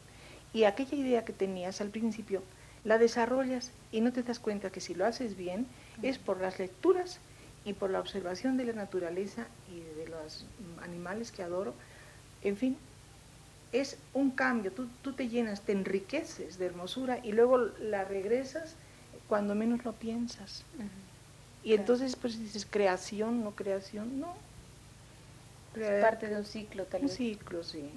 y 0.54 0.66
aquella 0.66 0.96
idea 0.96 1.26
que 1.26 1.34
tenías 1.34 1.82
al 1.82 1.90
principio 1.90 2.44
la 2.84 3.00
desarrollas 3.00 3.72
y 3.92 4.02
no 4.02 4.14
te 4.14 4.22
das 4.22 4.38
cuenta 4.38 4.70
que 4.70 4.82
si 4.82 4.94
lo 4.94 5.08
haces 5.08 5.36
bien 5.36 5.66
es 6.04 6.20
por 6.20 6.40
las 6.40 6.60
lecturas 6.60 7.20
y 7.66 7.74
por 7.74 7.90
la 7.90 8.00
observación 8.00 8.56
de 8.56 8.66
la 8.66 8.74
naturaleza 8.74 9.48
y 9.68 9.80
de 10.00 10.08
los 10.08 10.46
animales 10.84 11.32
que 11.32 11.42
adoro. 11.42 11.74
En 12.44 12.56
fin, 12.56 12.78
es 13.72 13.98
un 14.14 14.30
cambio, 14.30 14.72
tú, 14.72 14.88
tú 15.02 15.14
te 15.14 15.28
llenas, 15.28 15.62
te 15.62 15.72
enriqueces 15.72 16.60
de 16.60 16.68
hermosura 16.68 17.20
y 17.24 17.32
luego 17.32 17.58
la 17.58 18.06
regresas 18.06 18.76
cuando 19.28 19.56
menos 19.56 19.84
lo 19.84 19.94
piensas. 19.94 20.64
Y 21.64 21.74
entonces 21.74 22.16
pues 22.16 22.38
dices, 22.38 22.68
creación, 22.70 23.44
no 23.44 23.56
creación, 23.56 24.20
no. 24.20 24.36
Es 25.76 26.04
parte 26.04 26.28
de 26.28 26.36
un 26.36 26.46
ciclo 26.46 26.86
tal 26.86 27.02
vez. 27.02 27.12
Un 27.12 27.18
ciclo, 27.18 27.64
sí. 27.64 27.90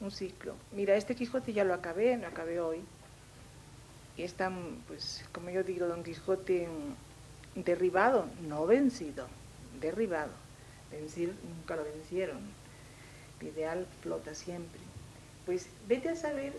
Un 0.00 0.10
ciclo. 0.10 0.54
Mira, 0.72 0.96
este 0.96 1.14
Quijote 1.14 1.52
ya 1.52 1.64
lo 1.64 1.74
acabé, 1.74 2.16
lo 2.16 2.26
acabé 2.26 2.60
hoy. 2.60 2.80
Y 4.16 4.22
está, 4.22 4.50
pues, 4.86 5.24
como 5.32 5.50
yo 5.50 5.62
digo, 5.62 5.86
Don 5.86 6.02
Quijote 6.02 6.68
derribado, 7.54 8.26
no 8.48 8.66
vencido, 8.66 9.26
derribado. 9.80 10.30
Vencir 10.90 11.34
nunca 11.44 11.76
lo 11.76 11.84
vencieron. 11.84 12.38
El 13.40 13.48
ideal 13.48 13.86
flota 14.02 14.34
siempre. 14.34 14.80
Pues 15.46 15.68
vete 15.88 16.10
a 16.10 16.16
saber 16.16 16.58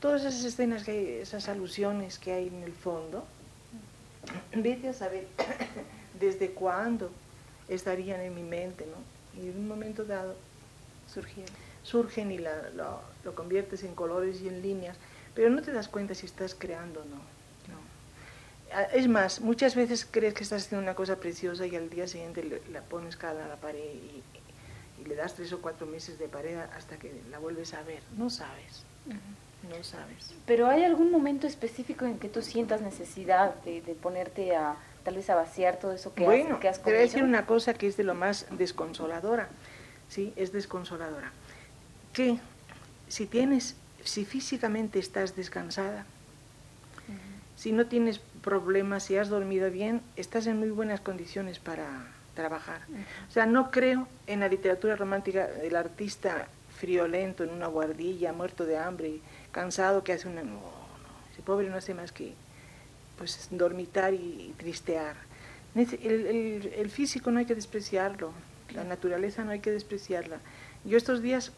todas 0.00 0.24
esas 0.24 0.44
escenas, 0.44 0.84
que 0.84 1.22
esas 1.22 1.48
alusiones 1.48 2.18
que 2.18 2.32
hay 2.32 2.48
en 2.48 2.62
el 2.62 2.72
fondo, 2.72 3.24
vete 4.54 4.88
a 4.88 4.92
saber 4.92 5.26
desde 6.20 6.50
cuándo 6.50 7.10
estarían 7.68 8.20
en 8.20 8.34
mi 8.34 8.42
mente, 8.42 8.86
¿no? 8.86 9.40
Y 9.40 9.50
en 9.50 9.58
un 9.58 9.68
momento 9.68 10.04
dado 10.04 10.34
surgen, 11.12 11.44
surgen 11.88 12.30
y 12.30 12.38
lo, 12.38 12.50
lo, 13.24 13.34
conviertes 13.34 13.82
en 13.82 13.94
colores 13.94 14.40
y 14.42 14.48
en 14.48 14.62
líneas, 14.62 14.96
pero 15.34 15.50
no 15.50 15.62
te 15.62 15.72
das 15.72 15.88
cuenta 15.88 16.14
si 16.14 16.26
estás 16.26 16.54
creando 16.54 17.00
o 17.00 17.04
no. 17.04 17.16
no. 17.16 18.82
Es 18.92 19.08
más, 19.08 19.40
muchas 19.40 19.74
veces 19.74 20.06
crees 20.10 20.34
que 20.34 20.42
estás 20.42 20.64
haciendo 20.64 20.82
una 20.82 20.94
cosa 20.94 21.16
preciosa 21.16 21.66
y 21.66 21.74
al 21.76 21.88
día 21.88 22.06
siguiente 22.06 22.62
la 22.72 22.82
pones 22.82 23.16
cada 23.16 23.44
a 23.44 23.48
la 23.48 23.56
pared 23.56 23.92
y, 23.94 24.22
y 25.00 25.04
le 25.06 25.14
das 25.14 25.34
tres 25.34 25.52
o 25.52 25.60
cuatro 25.60 25.86
meses 25.86 26.18
de 26.18 26.28
pared 26.28 26.56
hasta 26.76 26.98
que 26.98 27.12
la 27.30 27.38
vuelves 27.38 27.74
a 27.74 27.82
ver. 27.82 28.02
No 28.16 28.28
sabes. 28.28 28.84
No 29.06 29.82
sabes. 29.82 30.34
Pero 30.46 30.68
¿hay 30.68 30.84
algún 30.84 31.10
momento 31.10 31.46
específico 31.46 32.04
en 32.04 32.18
que 32.18 32.28
tú 32.28 32.42
sientas 32.42 32.80
necesidad 32.80 33.54
de, 33.64 33.80
ponerte 34.00 34.54
a 34.54 34.76
tal 35.04 35.16
vez 35.16 35.30
a 35.30 35.34
vaciar 35.34 35.78
todo 35.78 35.92
eso 35.92 36.14
que 36.14 36.24
bueno, 36.24 36.56
has, 36.56 36.60
que 36.60 36.68
has 36.68 36.82
te 36.82 36.90
voy 36.90 36.98
a 36.98 37.02
decir 37.02 37.22
una 37.22 37.46
cosa 37.46 37.74
que 37.74 37.86
es 37.86 37.96
de 37.96 38.04
lo 38.04 38.14
más 38.14 38.46
desconsoladora. 38.50 39.48
Sí, 40.08 40.32
es 40.36 40.52
desconsoladora. 40.52 41.32
Que 42.18 42.40
si 43.06 43.26
tienes, 43.26 43.76
si 44.02 44.24
físicamente 44.24 44.98
estás 44.98 45.36
descansada, 45.36 46.04
si 47.54 47.70
no 47.70 47.86
tienes 47.86 48.18
problemas, 48.42 49.04
si 49.04 49.16
has 49.16 49.28
dormido 49.28 49.70
bien, 49.70 50.02
estás 50.16 50.48
en 50.48 50.58
muy 50.58 50.70
buenas 50.70 51.00
condiciones 51.00 51.60
para 51.60 52.08
trabajar. 52.34 52.80
O 53.28 53.30
sea, 53.30 53.46
no 53.46 53.70
creo 53.70 54.08
en 54.26 54.40
la 54.40 54.48
literatura 54.48 54.96
romántica 54.96 55.46
del 55.46 55.76
artista 55.76 56.48
friolento 56.76 57.44
en 57.44 57.50
una 57.50 57.68
guardilla, 57.68 58.32
muerto 58.32 58.66
de 58.66 58.78
hambre, 58.78 59.20
cansado, 59.52 60.02
que 60.02 60.12
hace 60.12 60.26
una... 60.26 60.42
No, 60.42 60.54
no, 60.54 60.60
ese 61.32 61.42
pobre 61.42 61.70
no 61.70 61.76
hace 61.76 61.94
más 61.94 62.10
que 62.10 62.34
pues 63.16 63.46
dormitar 63.52 64.12
y, 64.12 64.52
tristear. 64.56 65.14
El, 65.76 66.72
el, 66.74 66.90
físico 66.90 67.30
no 67.30 67.38
hay 67.38 67.46
que 67.46 67.54
despreciarlo, 67.54 68.32
la 68.74 68.82
naturaleza 68.82 69.44
no 69.44 69.52
hay 69.52 69.60
que 69.60 69.70
despreciarla. 69.70 70.40
Yo 70.84 70.96
estos 70.96 71.22
días, 71.22 71.52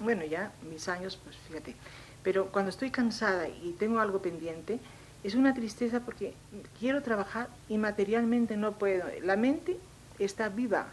bueno, 0.00 0.24
ya 0.24 0.52
mis 0.68 0.88
años, 0.88 1.18
pues 1.22 1.36
fíjate, 1.48 1.74
pero 2.22 2.46
cuando 2.50 2.70
estoy 2.70 2.90
cansada 2.90 3.48
y 3.48 3.74
tengo 3.78 4.00
algo 4.00 4.20
pendiente, 4.20 4.80
es 5.22 5.34
una 5.34 5.54
tristeza 5.54 6.00
porque 6.00 6.34
quiero 6.78 7.02
trabajar 7.02 7.48
y 7.68 7.78
materialmente 7.78 8.56
no 8.56 8.72
puedo. 8.72 9.04
La 9.22 9.36
mente 9.36 9.78
está 10.18 10.48
viva, 10.48 10.88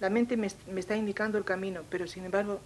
la 0.00 0.10
mente 0.10 0.36
me, 0.36 0.46
está 0.46 0.96
indicando 0.96 1.38
el 1.38 1.44
camino, 1.44 1.82
pero 1.90 2.06
sin 2.06 2.24
embargo 2.24 2.60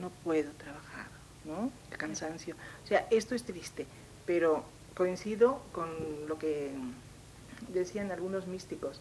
no 0.00 0.10
puedo 0.24 0.50
trabajar, 0.52 1.06
¿no? 1.44 1.70
El 1.90 1.98
cansancio. 1.98 2.54
O 2.84 2.86
sea, 2.86 3.06
esto 3.10 3.34
es 3.34 3.44
triste, 3.44 3.86
pero 4.24 4.64
coincido 4.94 5.62
con 5.72 5.88
lo 6.28 6.38
que 6.38 6.70
decían 7.72 8.10
algunos 8.10 8.46
místicos. 8.46 9.00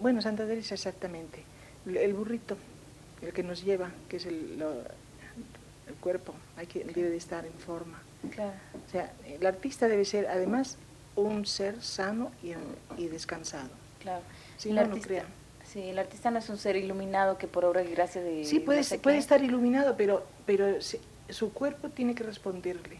bueno, 0.00 0.20
Santa 0.22 0.46
Teresa 0.46 0.74
exactamente. 0.74 1.44
El 1.86 2.14
burrito, 2.14 2.56
el 3.22 3.32
que 3.32 3.42
nos 3.42 3.64
lleva, 3.64 3.90
que 4.08 4.16
es 4.16 4.26
el, 4.26 4.62
el 5.86 5.94
cuerpo, 5.94 6.34
hay 6.56 6.66
que, 6.66 6.84
debe 6.84 7.10
de 7.10 7.16
estar 7.16 7.44
en 7.44 7.52
forma. 7.54 8.00
Claro. 8.30 8.52
O 8.86 8.90
sea, 8.90 9.12
el 9.26 9.44
artista 9.44 9.88
debe 9.88 10.04
ser 10.04 10.26
además 10.26 10.78
un 11.16 11.44
ser 11.44 11.82
sano 11.82 12.30
y, 12.42 12.52
y 13.00 13.08
descansado. 13.08 13.70
Claro. 14.00 14.22
Si 14.56 14.72
no, 14.72 14.86
no. 14.86 14.96
Sí, 15.64 15.80
el 15.80 15.98
artista 15.98 16.30
no 16.30 16.38
es 16.38 16.48
un 16.50 16.58
ser 16.58 16.76
iluminado 16.76 17.38
que 17.38 17.46
por 17.46 17.64
obra 17.64 17.82
y 17.82 17.90
gracia 17.90 18.20
de... 18.20 18.44
Sí, 18.44 18.60
puede, 18.60 18.84
puede 18.98 19.16
estar 19.16 19.42
iluminado, 19.42 19.96
pero, 19.96 20.26
pero 20.44 20.66
su 21.30 21.52
cuerpo 21.52 21.88
tiene 21.88 22.14
que 22.14 22.24
responderle. 22.24 22.98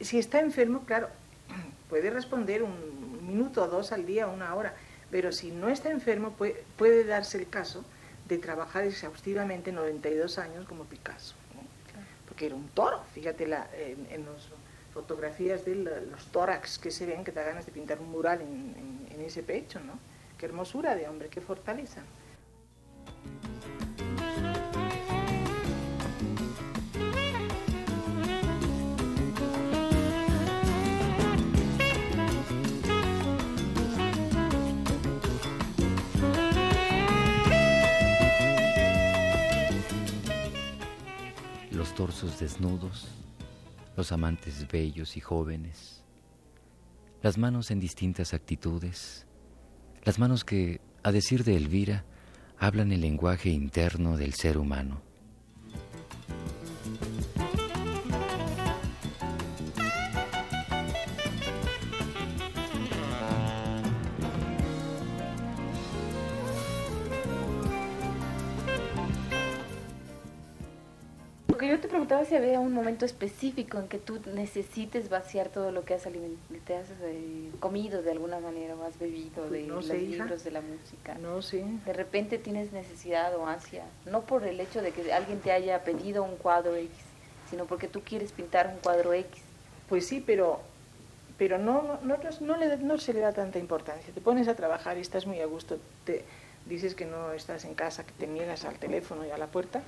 si 0.00 0.18
está 0.18 0.40
enfermo, 0.40 0.82
claro, 0.84 1.08
puede 1.88 2.10
responder 2.10 2.62
un 2.62 3.26
minuto 3.26 3.62
o 3.62 3.68
dos 3.68 3.92
al 3.92 4.04
día, 4.04 4.26
una 4.26 4.54
hora, 4.54 4.74
pero 5.10 5.32
si 5.32 5.50
no 5.50 5.68
está 5.68 5.90
enfermo, 5.90 6.32
puede, 6.32 6.62
puede 6.76 7.04
darse 7.04 7.38
el 7.38 7.48
caso 7.48 7.84
de 8.28 8.38
trabajar 8.38 8.84
exhaustivamente 8.84 9.72
92 9.72 10.38
años 10.38 10.66
como 10.66 10.84
Picasso, 10.84 11.34
porque 12.36 12.46
era 12.48 12.54
un 12.54 12.68
toro, 12.68 13.02
fíjate 13.14 13.46
la, 13.46 13.66
en, 13.72 14.26
las 14.26 14.50
fotografías 14.92 15.64
de 15.64 15.74
los 15.74 16.26
tórax 16.32 16.78
que 16.78 16.90
se 16.90 17.06
ven, 17.06 17.24
que 17.24 17.32
te 17.32 17.40
da 17.40 17.46
ganas 17.46 17.64
de 17.64 17.72
pintar 17.72 17.98
un 17.98 18.10
mural 18.10 18.42
en, 18.42 19.06
en 19.10 19.20
ese 19.22 19.42
pecho, 19.42 19.80
¿no? 19.80 19.98
Qué 20.36 20.44
hermosura 20.44 20.94
de 20.94 21.08
hombre, 21.08 21.30
qué 21.30 21.40
fortaleza. 21.40 22.02
Torsos 41.96 42.38
desnudos, 42.38 43.08
los 43.96 44.12
amantes 44.12 44.68
bellos 44.70 45.16
y 45.16 45.20
jóvenes, 45.20 46.04
las 47.22 47.38
manos 47.38 47.70
en 47.70 47.80
distintas 47.80 48.34
actitudes, 48.34 49.26
las 50.04 50.18
manos 50.18 50.44
que, 50.44 50.82
a 51.02 51.10
decir 51.10 51.42
de 51.42 51.56
Elvira, 51.56 52.04
hablan 52.58 52.92
el 52.92 53.00
lenguaje 53.00 53.48
interno 53.48 54.18
del 54.18 54.34
ser 54.34 54.58
humano. 54.58 55.05
Porque 71.56 71.68
yo 71.68 71.80
te 71.80 71.88
preguntaba 71.88 72.22
si 72.26 72.34
había 72.34 72.60
un 72.60 72.74
momento 72.74 73.06
específico 73.06 73.78
en 73.78 73.88
que 73.88 73.96
tú 73.96 74.20
necesites 74.34 75.08
vaciar 75.08 75.48
todo 75.48 75.72
lo 75.72 75.86
que 75.86 75.94
has, 75.94 76.02
te 76.02 76.76
has 76.76 76.88
eh, 77.00 77.50
comido 77.60 78.02
de 78.02 78.10
alguna 78.10 78.40
manera 78.40 78.74
o 78.74 78.84
has 78.84 78.98
bebido 78.98 79.48
de 79.48 79.62
los 79.62 79.88
libros, 79.88 80.44
de 80.44 80.50
la 80.50 80.60
música. 80.60 81.14
No, 81.14 81.40
sí. 81.40 81.64
De 81.86 81.94
repente 81.94 82.36
tienes 82.36 82.72
necesidad 82.72 83.34
o 83.36 83.46
ansia, 83.46 83.84
no 84.04 84.20
por 84.20 84.44
el 84.44 84.60
hecho 84.60 84.82
de 84.82 84.90
que 84.90 85.10
alguien 85.14 85.40
te 85.40 85.50
haya 85.50 85.82
pedido 85.82 86.24
un 86.24 86.36
cuadro 86.36 86.74
X, 86.74 86.90
sino 87.48 87.64
porque 87.64 87.88
tú 87.88 88.02
quieres 88.02 88.32
pintar 88.32 88.66
un 88.66 88.78
cuadro 88.80 89.14
X. 89.14 89.40
Pues 89.88 90.06
sí, 90.06 90.22
pero 90.26 90.60
pero 91.38 91.56
no, 91.56 91.98
no, 92.02 92.18
no, 92.40 92.56
le, 92.58 92.76
no 92.76 92.98
se 92.98 93.14
le 93.14 93.20
da 93.20 93.32
tanta 93.32 93.58
importancia. 93.58 94.12
Te 94.12 94.20
pones 94.20 94.46
a 94.48 94.56
trabajar 94.56 94.98
y 94.98 95.00
estás 95.00 95.24
muy 95.26 95.40
a 95.40 95.46
gusto, 95.46 95.78
te 96.04 96.22
dices 96.66 96.94
que 96.94 97.06
no 97.06 97.32
estás 97.32 97.64
en 97.64 97.74
casa, 97.74 98.04
que 98.04 98.12
te 98.12 98.26
niegas 98.26 98.66
al 98.66 98.78
teléfono 98.78 99.24
y 99.24 99.30
a 99.30 99.38
la 99.38 99.46
puerta, 99.46 99.80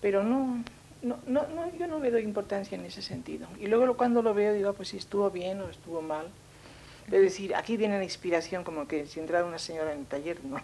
pero 0.00 0.22
no, 0.22 0.64
no, 1.02 1.18
no, 1.26 1.46
no, 1.48 1.74
yo 1.76 1.86
no 1.86 1.98
me 1.98 2.10
doy 2.10 2.22
importancia 2.22 2.76
en 2.76 2.84
ese 2.84 3.02
sentido. 3.02 3.46
Y 3.58 3.66
luego 3.66 3.96
cuando 3.96 4.22
lo 4.22 4.34
veo 4.34 4.52
digo, 4.52 4.70
ah, 4.70 4.72
pues 4.74 4.88
si 4.88 4.96
estuvo 4.96 5.30
bien 5.30 5.60
o 5.60 5.68
estuvo 5.68 6.02
mal. 6.02 6.26
Es 7.06 7.20
decir, 7.20 7.54
aquí 7.54 7.76
viene 7.76 7.98
la 7.98 8.04
inspiración, 8.04 8.62
como 8.64 8.86
que 8.86 9.06
si 9.06 9.18
entrara 9.18 9.44
una 9.44 9.58
señora 9.58 9.92
en 9.92 10.00
el 10.00 10.06
taller, 10.06 10.44
no. 10.44 10.60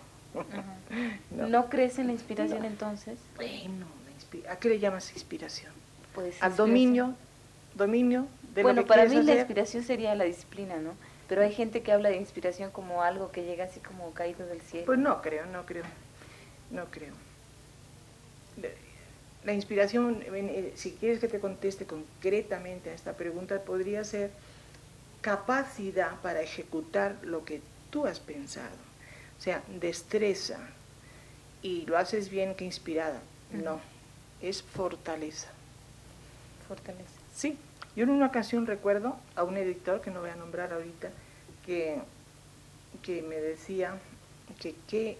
no. 1.48 1.68
crees 1.68 1.98
en 1.98 2.08
la 2.08 2.12
inspiración 2.12 2.64
entonces? 2.64 3.18
Bueno, 3.36 3.86
¿a 4.48 4.56
qué 4.56 4.68
le 4.68 4.78
llamas 4.78 5.12
inspiración? 5.12 5.72
Pues 6.14 6.42
Al 6.42 6.54
dominio, 6.54 7.14
dominio 7.74 8.26
de 8.54 8.62
bueno, 8.62 8.82
lo 8.82 8.86
que 8.86 8.88
para 8.88 9.06
mí 9.06 9.22
la 9.22 9.34
inspiración 9.34 9.82
sería 9.82 10.14
la 10.14 10.24
disciplina, 10.24 10.76
¿no? 10.76 10.92
Pero 11.28 11.42
hay 11.42 11.52
gente 11.52 11.82
que 11.82 11.90
habla 11.90 12.10
de 12.10 12.16
inspiración 12.16 12.70
como 12.70 13.02
algo 13.02 13.32
que 13.32 13.44
llega 13.44 13.64
así 13.64 13.80
como 13.80 14.12
caído 14.12 14.46
del 14.46 14.60
cielo. 14.60 14.86
Pues 14.86 14.98
no 14.98 15.20
creo, 15.22 15.46
no 15.46 15.66
creo, 15.66 15.84
no 16.70 16.84
creo 16.90 17.14
la 19.46 19.54
inspiración, 19.54 20.24
eh, 20.26 20.72
si 20.74 20.90
quieres 20.90 21.20
que 21.20 21.28
te 21.28 21.38
conteste 21.38 21.86
concretamente 21.86 22.90
a 22.90 22.94
esta 22.94 23.12
pregunta, 23.12 23.62
podría 23.62 24.02
ser 24.02 24.32
capacidad 25.20 26.20
para 26.20 26.42
ejecutar 26.42 27.16
lo 27.22 27.44
que 27.44 27.62
tú 27.90 28.06
has 28.06 28.18
pensado. 28.18 28.74
O 29.38 29.40
sea, 29.40 29.62
destreza. 29.80 30.58
Y 31.62 31.86
lo 31.86 31.96
haces 31.96 32.28
bien 32.28 32.56
que 32.56 32.64
inspirada. 32.64 33.20
No, 33.52 33.80
es 34.42 34.64
fortaleza. 34.64 35.48
Fortaleza. 36.66 37.04
Sí. 37.32 37.56
Yo 37.94 38.02
en 38.02 38.10
una 38.10 38.26
ocasión 38.26 38.66
recuerdo 38.66 39.16
a 39.36 39.44
un 39.44 39.56
editor, 39.56 40.00
que 40.00 40.10
no 40.10 40.20
voy 40.20 40.30
a 40.30 40.36
nombrar 40.36 40.72
ahorita, 40.72 41.10
que, 41.64 41.98
que 43.02 43.22
me 43.22 43.36
decía 43.36 43.96
que 44.60 44.74
qué, 44.88 45.16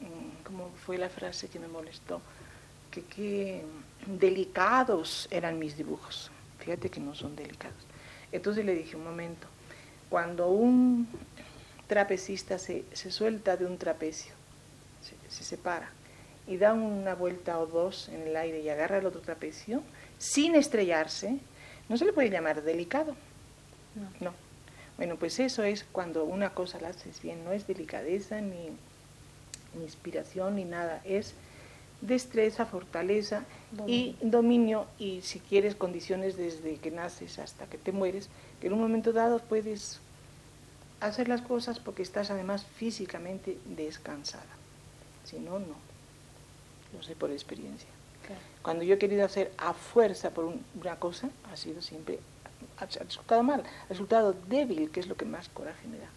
mm, 0.00 0.44
¿cómo 0.44 0.70
fue 0.84 0.98
la 0.98 1.08
frase 1.08 1.48
que 1.48 1.58
me 1.58 1.68
molestó? 1.68 2.20
Que 2.94 3.02
qué 3.02 3.64
delicados 4.06 5.26
eran 5.30 5.58
mis 5.58 5.76
dibujos. 5.76 6.30
Fíjate 6.60 6.88
que 6.90 7.00
no 7.00 7.14
son 7.14 7.34
delicados. 7.34 7.76
Entonces 8.30 8.64
le 8.64 8.74
dije, 8.74 8.96
un 8.96 9.04
momento, 9.04 9.46
cuando 10.08 10.48
un 10.48 11.08
trapecista 11.88 12.58
se, 12.58 12.84
suelta 12.92 13.56
de 13.56 13.66
un 13.66 13.78
trapecio, 13.78 14.32
se, 15.28 15.44
separa 15.44 15.90
y 16.46 16.56
da 16.56 16.72
una 16.72 17.14
vuelta 17.14 17.58
o 17.58 17.66
dos 17.66 18.08
en 18.08 18.22
el 18.22 18.36
aire 18.36 18.60
y 18.60 18.68
agarra 18.68 18.98
el 18.98 19.06
otro 19.06 19.20
trapecio, 19.20 19.82
sin 20.18 20.54
estrellarse, 20.54 21.38
no 21.88 21.96
se 21.96 22.04
le 22.04 22.12
puede 22.12 22.30
llamar 22.30 22.62
delicado. 22.62 23.16
No. 23.94 24.08
no. 24.20 24.34
Bueno, 24.96 25.16
pues 25.16 25.40
eso 25.40 25.64
es 25.64 25.84
cuando 25.84 26.24
una 26.24 26.50
cosa 26.50 26.80
la 26.80 26.88
haces 26.88 27.20
bien, 27.20 27.44
no 27.44 27.52
es 27.52 27.66
delicadeza 27.66 28.40
ni, 28.40 28.68
ni 29.74 29.82
inspiración 29.82 30.54
ni 30.56 30.64
nada, 30.64 31.00
es 31.04 31.34
destreza, 32.06 32.66
fortaleza 32.66 33.44
y 33.86 34.16
dominio 34.20 34.86
y 34.98 35.22
si 35.22 35.40
quieres 35.40 35.74
condiciones 35.74 36.36
desde 36.36 36.76
que 36.76 36.90
naces 36.90 37.38
hasta 37.38 37.66
que 37.66 37.78
te 37.78 37.92
mueres, 37.92 38.28
que 38.60 38.66
en 38.66 38.74
un 38.74 38.80
momento 38.80 39.12
dado 39.12 39.38
puedes 39.38 40.00
hacer 41.00 41.28
las 41.28 41.40
cosas 41.40 41.80
porque 41.80 42.02
estás 42.02 42.30
además 42.30 42.64
físicamente 42.64 43.58
descansada. 43.64 44.44
Si 45.24 45.38
no, 45.38 45.58
no. 45.58 45.76
Lo 46.94 47.02
sé 47.02 47.16
por 47.16 47.30
experiencia. 47.30 47.88
Cuando 48.62 48.84
yo 48.84 48.94
he 48.94 48.98
querido 48.98 49.24
hacer 49.24 49.52
a 49.58 49.74
fuerza 49.74 50.30
por 50.30 50.44
una 50.80 50.96
cosa, 50.96 51.28
ha 51.52 51.56
sido 51.56 51.82
siempre, 51.82 52.20
ha 52.78 52.86
resultado 52.86 53.42
mal, 53.42 53.62
ha 53.62 53.88
resultado 53.88 54.34
débil, 54.48 54.90
que 54.90 55.00
es 55.00 55.06
lo 55.06 55.16
que 55.16 55.26
más 55.26 55.48
coraje 55.48 55.86
me 55.88 55.98
da. 55.98 56.08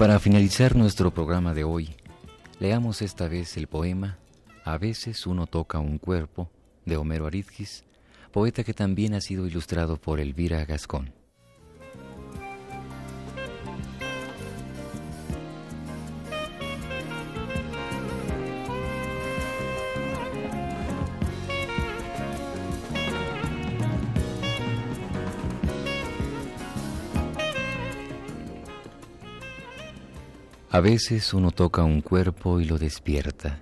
Para 0.00 0.18
finalizar 0.18 0.76
nuestro 0.76 1.12
programa 1.12 1.52
de 1.52 1.62
hoy, 1.62 1.94
leamos 2.58 3.02
esta 3.02 3.28
vez 3.28 3.58
el 3.58 3.66
poema 3.66 4.16
A 4.64 4.78
veces 4.78 5.26
uno 5.26 5.46
toca 5.46 5.78
un 5.78 5.98
cuerpo 5.98 6.50
de 6.86 6.96
Homero 6.96 7.26
Aridgis, 7.26 7.84
poeta 8.32 8.64
que 8.64 8.72
también 8.72 9.12
ha 9.12 9.20
sido 9.20 9.46
ilustrado 9.46 9.98
por 9.98 10.18
Elvira 10.18 10.64
Gascón. 10.64 11.12
A 30.72 30.78
veces 30.78 31.34
uno 31.34 31.50
toca 31.50 31.82
un 31.82 32.00
cuerpo 32.00 32.60
y 32.60 32.64
lo 32.64 32.78
despierta. 32.78 33.60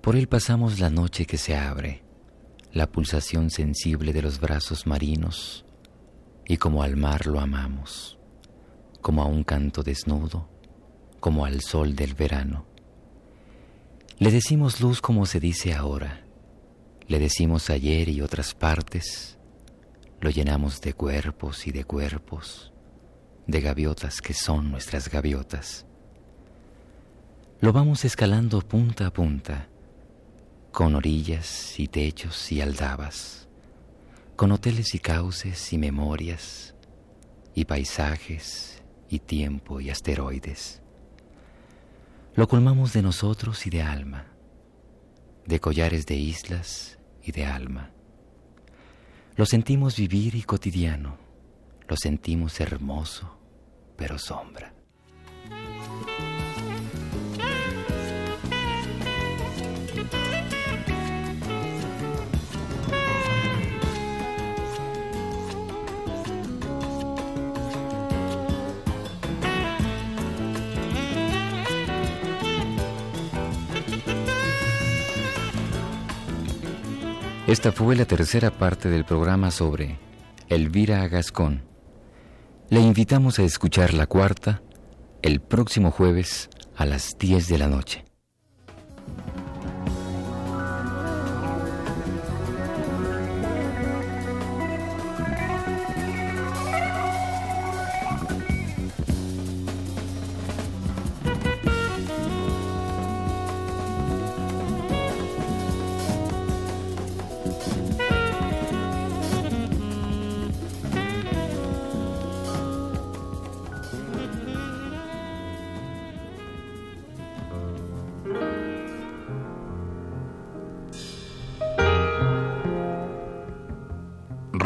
Por 0.00 0.16
él 0.16 0.26
pasamos 0.26 0.80
la 0.80 0.90
noche 0.90 1.24
que 1.24 1.38
se 1.38 1.56
abre, 1.56 2.02
la 2.72 2.90
pulsación 2.90 3.48
sensible 3.48 4.12
de 4.12 4.20
los 4.20 4.40
brazos 4.40 4.88
marinos, 4.88 5.64
y 6.48 6.56
como 6.56 6.82
al 6.82 6.96
mar 6.96 7.26
lo 7.26 7.38
amamos, 7.38 8.18
como 9.02 9.22
a 9.22 9.26
un 9.26 9.44
canto 9.44 9.84
desnudo, 9.84 10.48
como 11.20 11.44
al 11.44 11.60
sol 11.60 11.94
del 11.94 12.14
verano. 12.14 12.66
Le 14.18 14.32
decimos 14.32 14.80
luz 14.80 15.00
como 15.00 15.26
se 15.26 15.38
dice 15.38 15.74
ahora, 15.74 16.24
le 17.06 17.20
decimos 17.20 17.70
ayer 17.70 18.08
y 18.08 18.20
otras 18.20 18.52
partes, 18.52 19.38
lo 20.20 20.30
llenamos 20.30 20.80
de 20.80 20.92
cuerpos 20.92 21.68
y 21.68 21.70
de 21.70 21.84
cuerpos, 21.84 22.73
de 23.46 23.60
gaviotas 23.60 24.20
que 24.20 24.34
son 24.34 24.70
nuestras 24.70 25.08
gaviotas. 25.08 25.86
Lo 27.60 27.72
vamos 27.72 28.04
escalando 28.04 28.60
punta 28.60 29.06
a 29.06 29.12
punta, 29.12 29.68
con 30.72 30.94
orillas 30.94 31.78
y 31.78 31.88
techos 31.88 32.50
y 32.52 32.60
aldabas, 32.60 33.48
con 34.36 34.52
hoteles 34.52 34.94
y 34.94 34.98
cauces 34.98 35.72
y 35.72 35.78
memorias, 35.78 36.74
y 37.54 37.64
paisajes 37.64 38.82
y 39.08 39.20
tiempo 39.20 39.80
y 39.80 39.90
asteroides. 39.90 40.82
Lo 42.34 42.48
colmamos 42.48 42.92
de 42.92 43.02
nosotros 43.02 43.66
y 43.66 43.70
de 43.70 43.82
alma, 43.82 44.26
de 45.46 45.60
collares 45.60 46.06
de 46.06 46.16
islas 46.16 46.98
y 47.22 47.30
de 47.30 47.44
alma. 47.44 47.90
Lo 49.36 49.46
sentimos 49.46 49.96
vivir 49.96 50.34
y 50.34 50.42
cotidiano, 50.42 51.18
lo 51.88 51.96
sentimos 51.96 52.60
hermoso, 52.60 53.38
pero 53.96 54.18
sombra. 54.18 54.72
Esta 77.46 77.72
fue 77.72 77.94
la 77.94 78.06
tercera 78.06 78.50
parte 78.50 78.88
del 78.88 79.04
programa 79.04 79.50
sobre 79.50 79.98
Elvira 80.48 81.06
Gascón 81.08 81.73
le 82.70 82.80
invitamos 82.80 83.38
a 83.38 83.42
escuchar 83.42 83.92
la 83.92 84.06
cuarta 84.06 84.62
el 85.22 85.40
próximo 85.40 85.90
jueves 85.90 86.48
a 86.76 86.86
las 86.86 87.18
10 87.18 87.48
de 87.48 87.58
la 87.58 87.68
noche. 87.68 88.04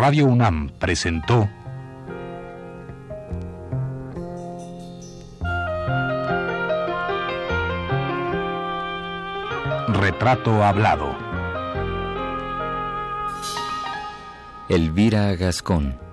Radio 0.08 0.24
UNAM 0.24 0.70
presentó 0.78 1.46
Retrato 9.88 10.64
Hablado. 10.64 11.14
Elvira 14.70 15.36
Gascón. 15.36 16.07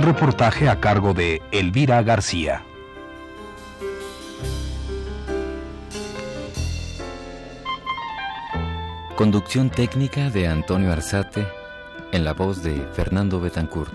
Reportaje 0.00 0.68
a 0.68 0.80
cargo 0.80 1.12
de 1.12 1.42
Elvira 1.50 2.00
García. 2.02 2.64
Conducción 9.16 9.68
técnica 9.70 10.30
de 10.30 10.48
Antonio 10.48 10.92
Arzate 10.92 11.46
en 12.12 12.24
la 12.24 12.32
voz 12.32 12.62
de 12.62 12.86
Fernando 12.94 13.40
Betancourt. 13.40 13.92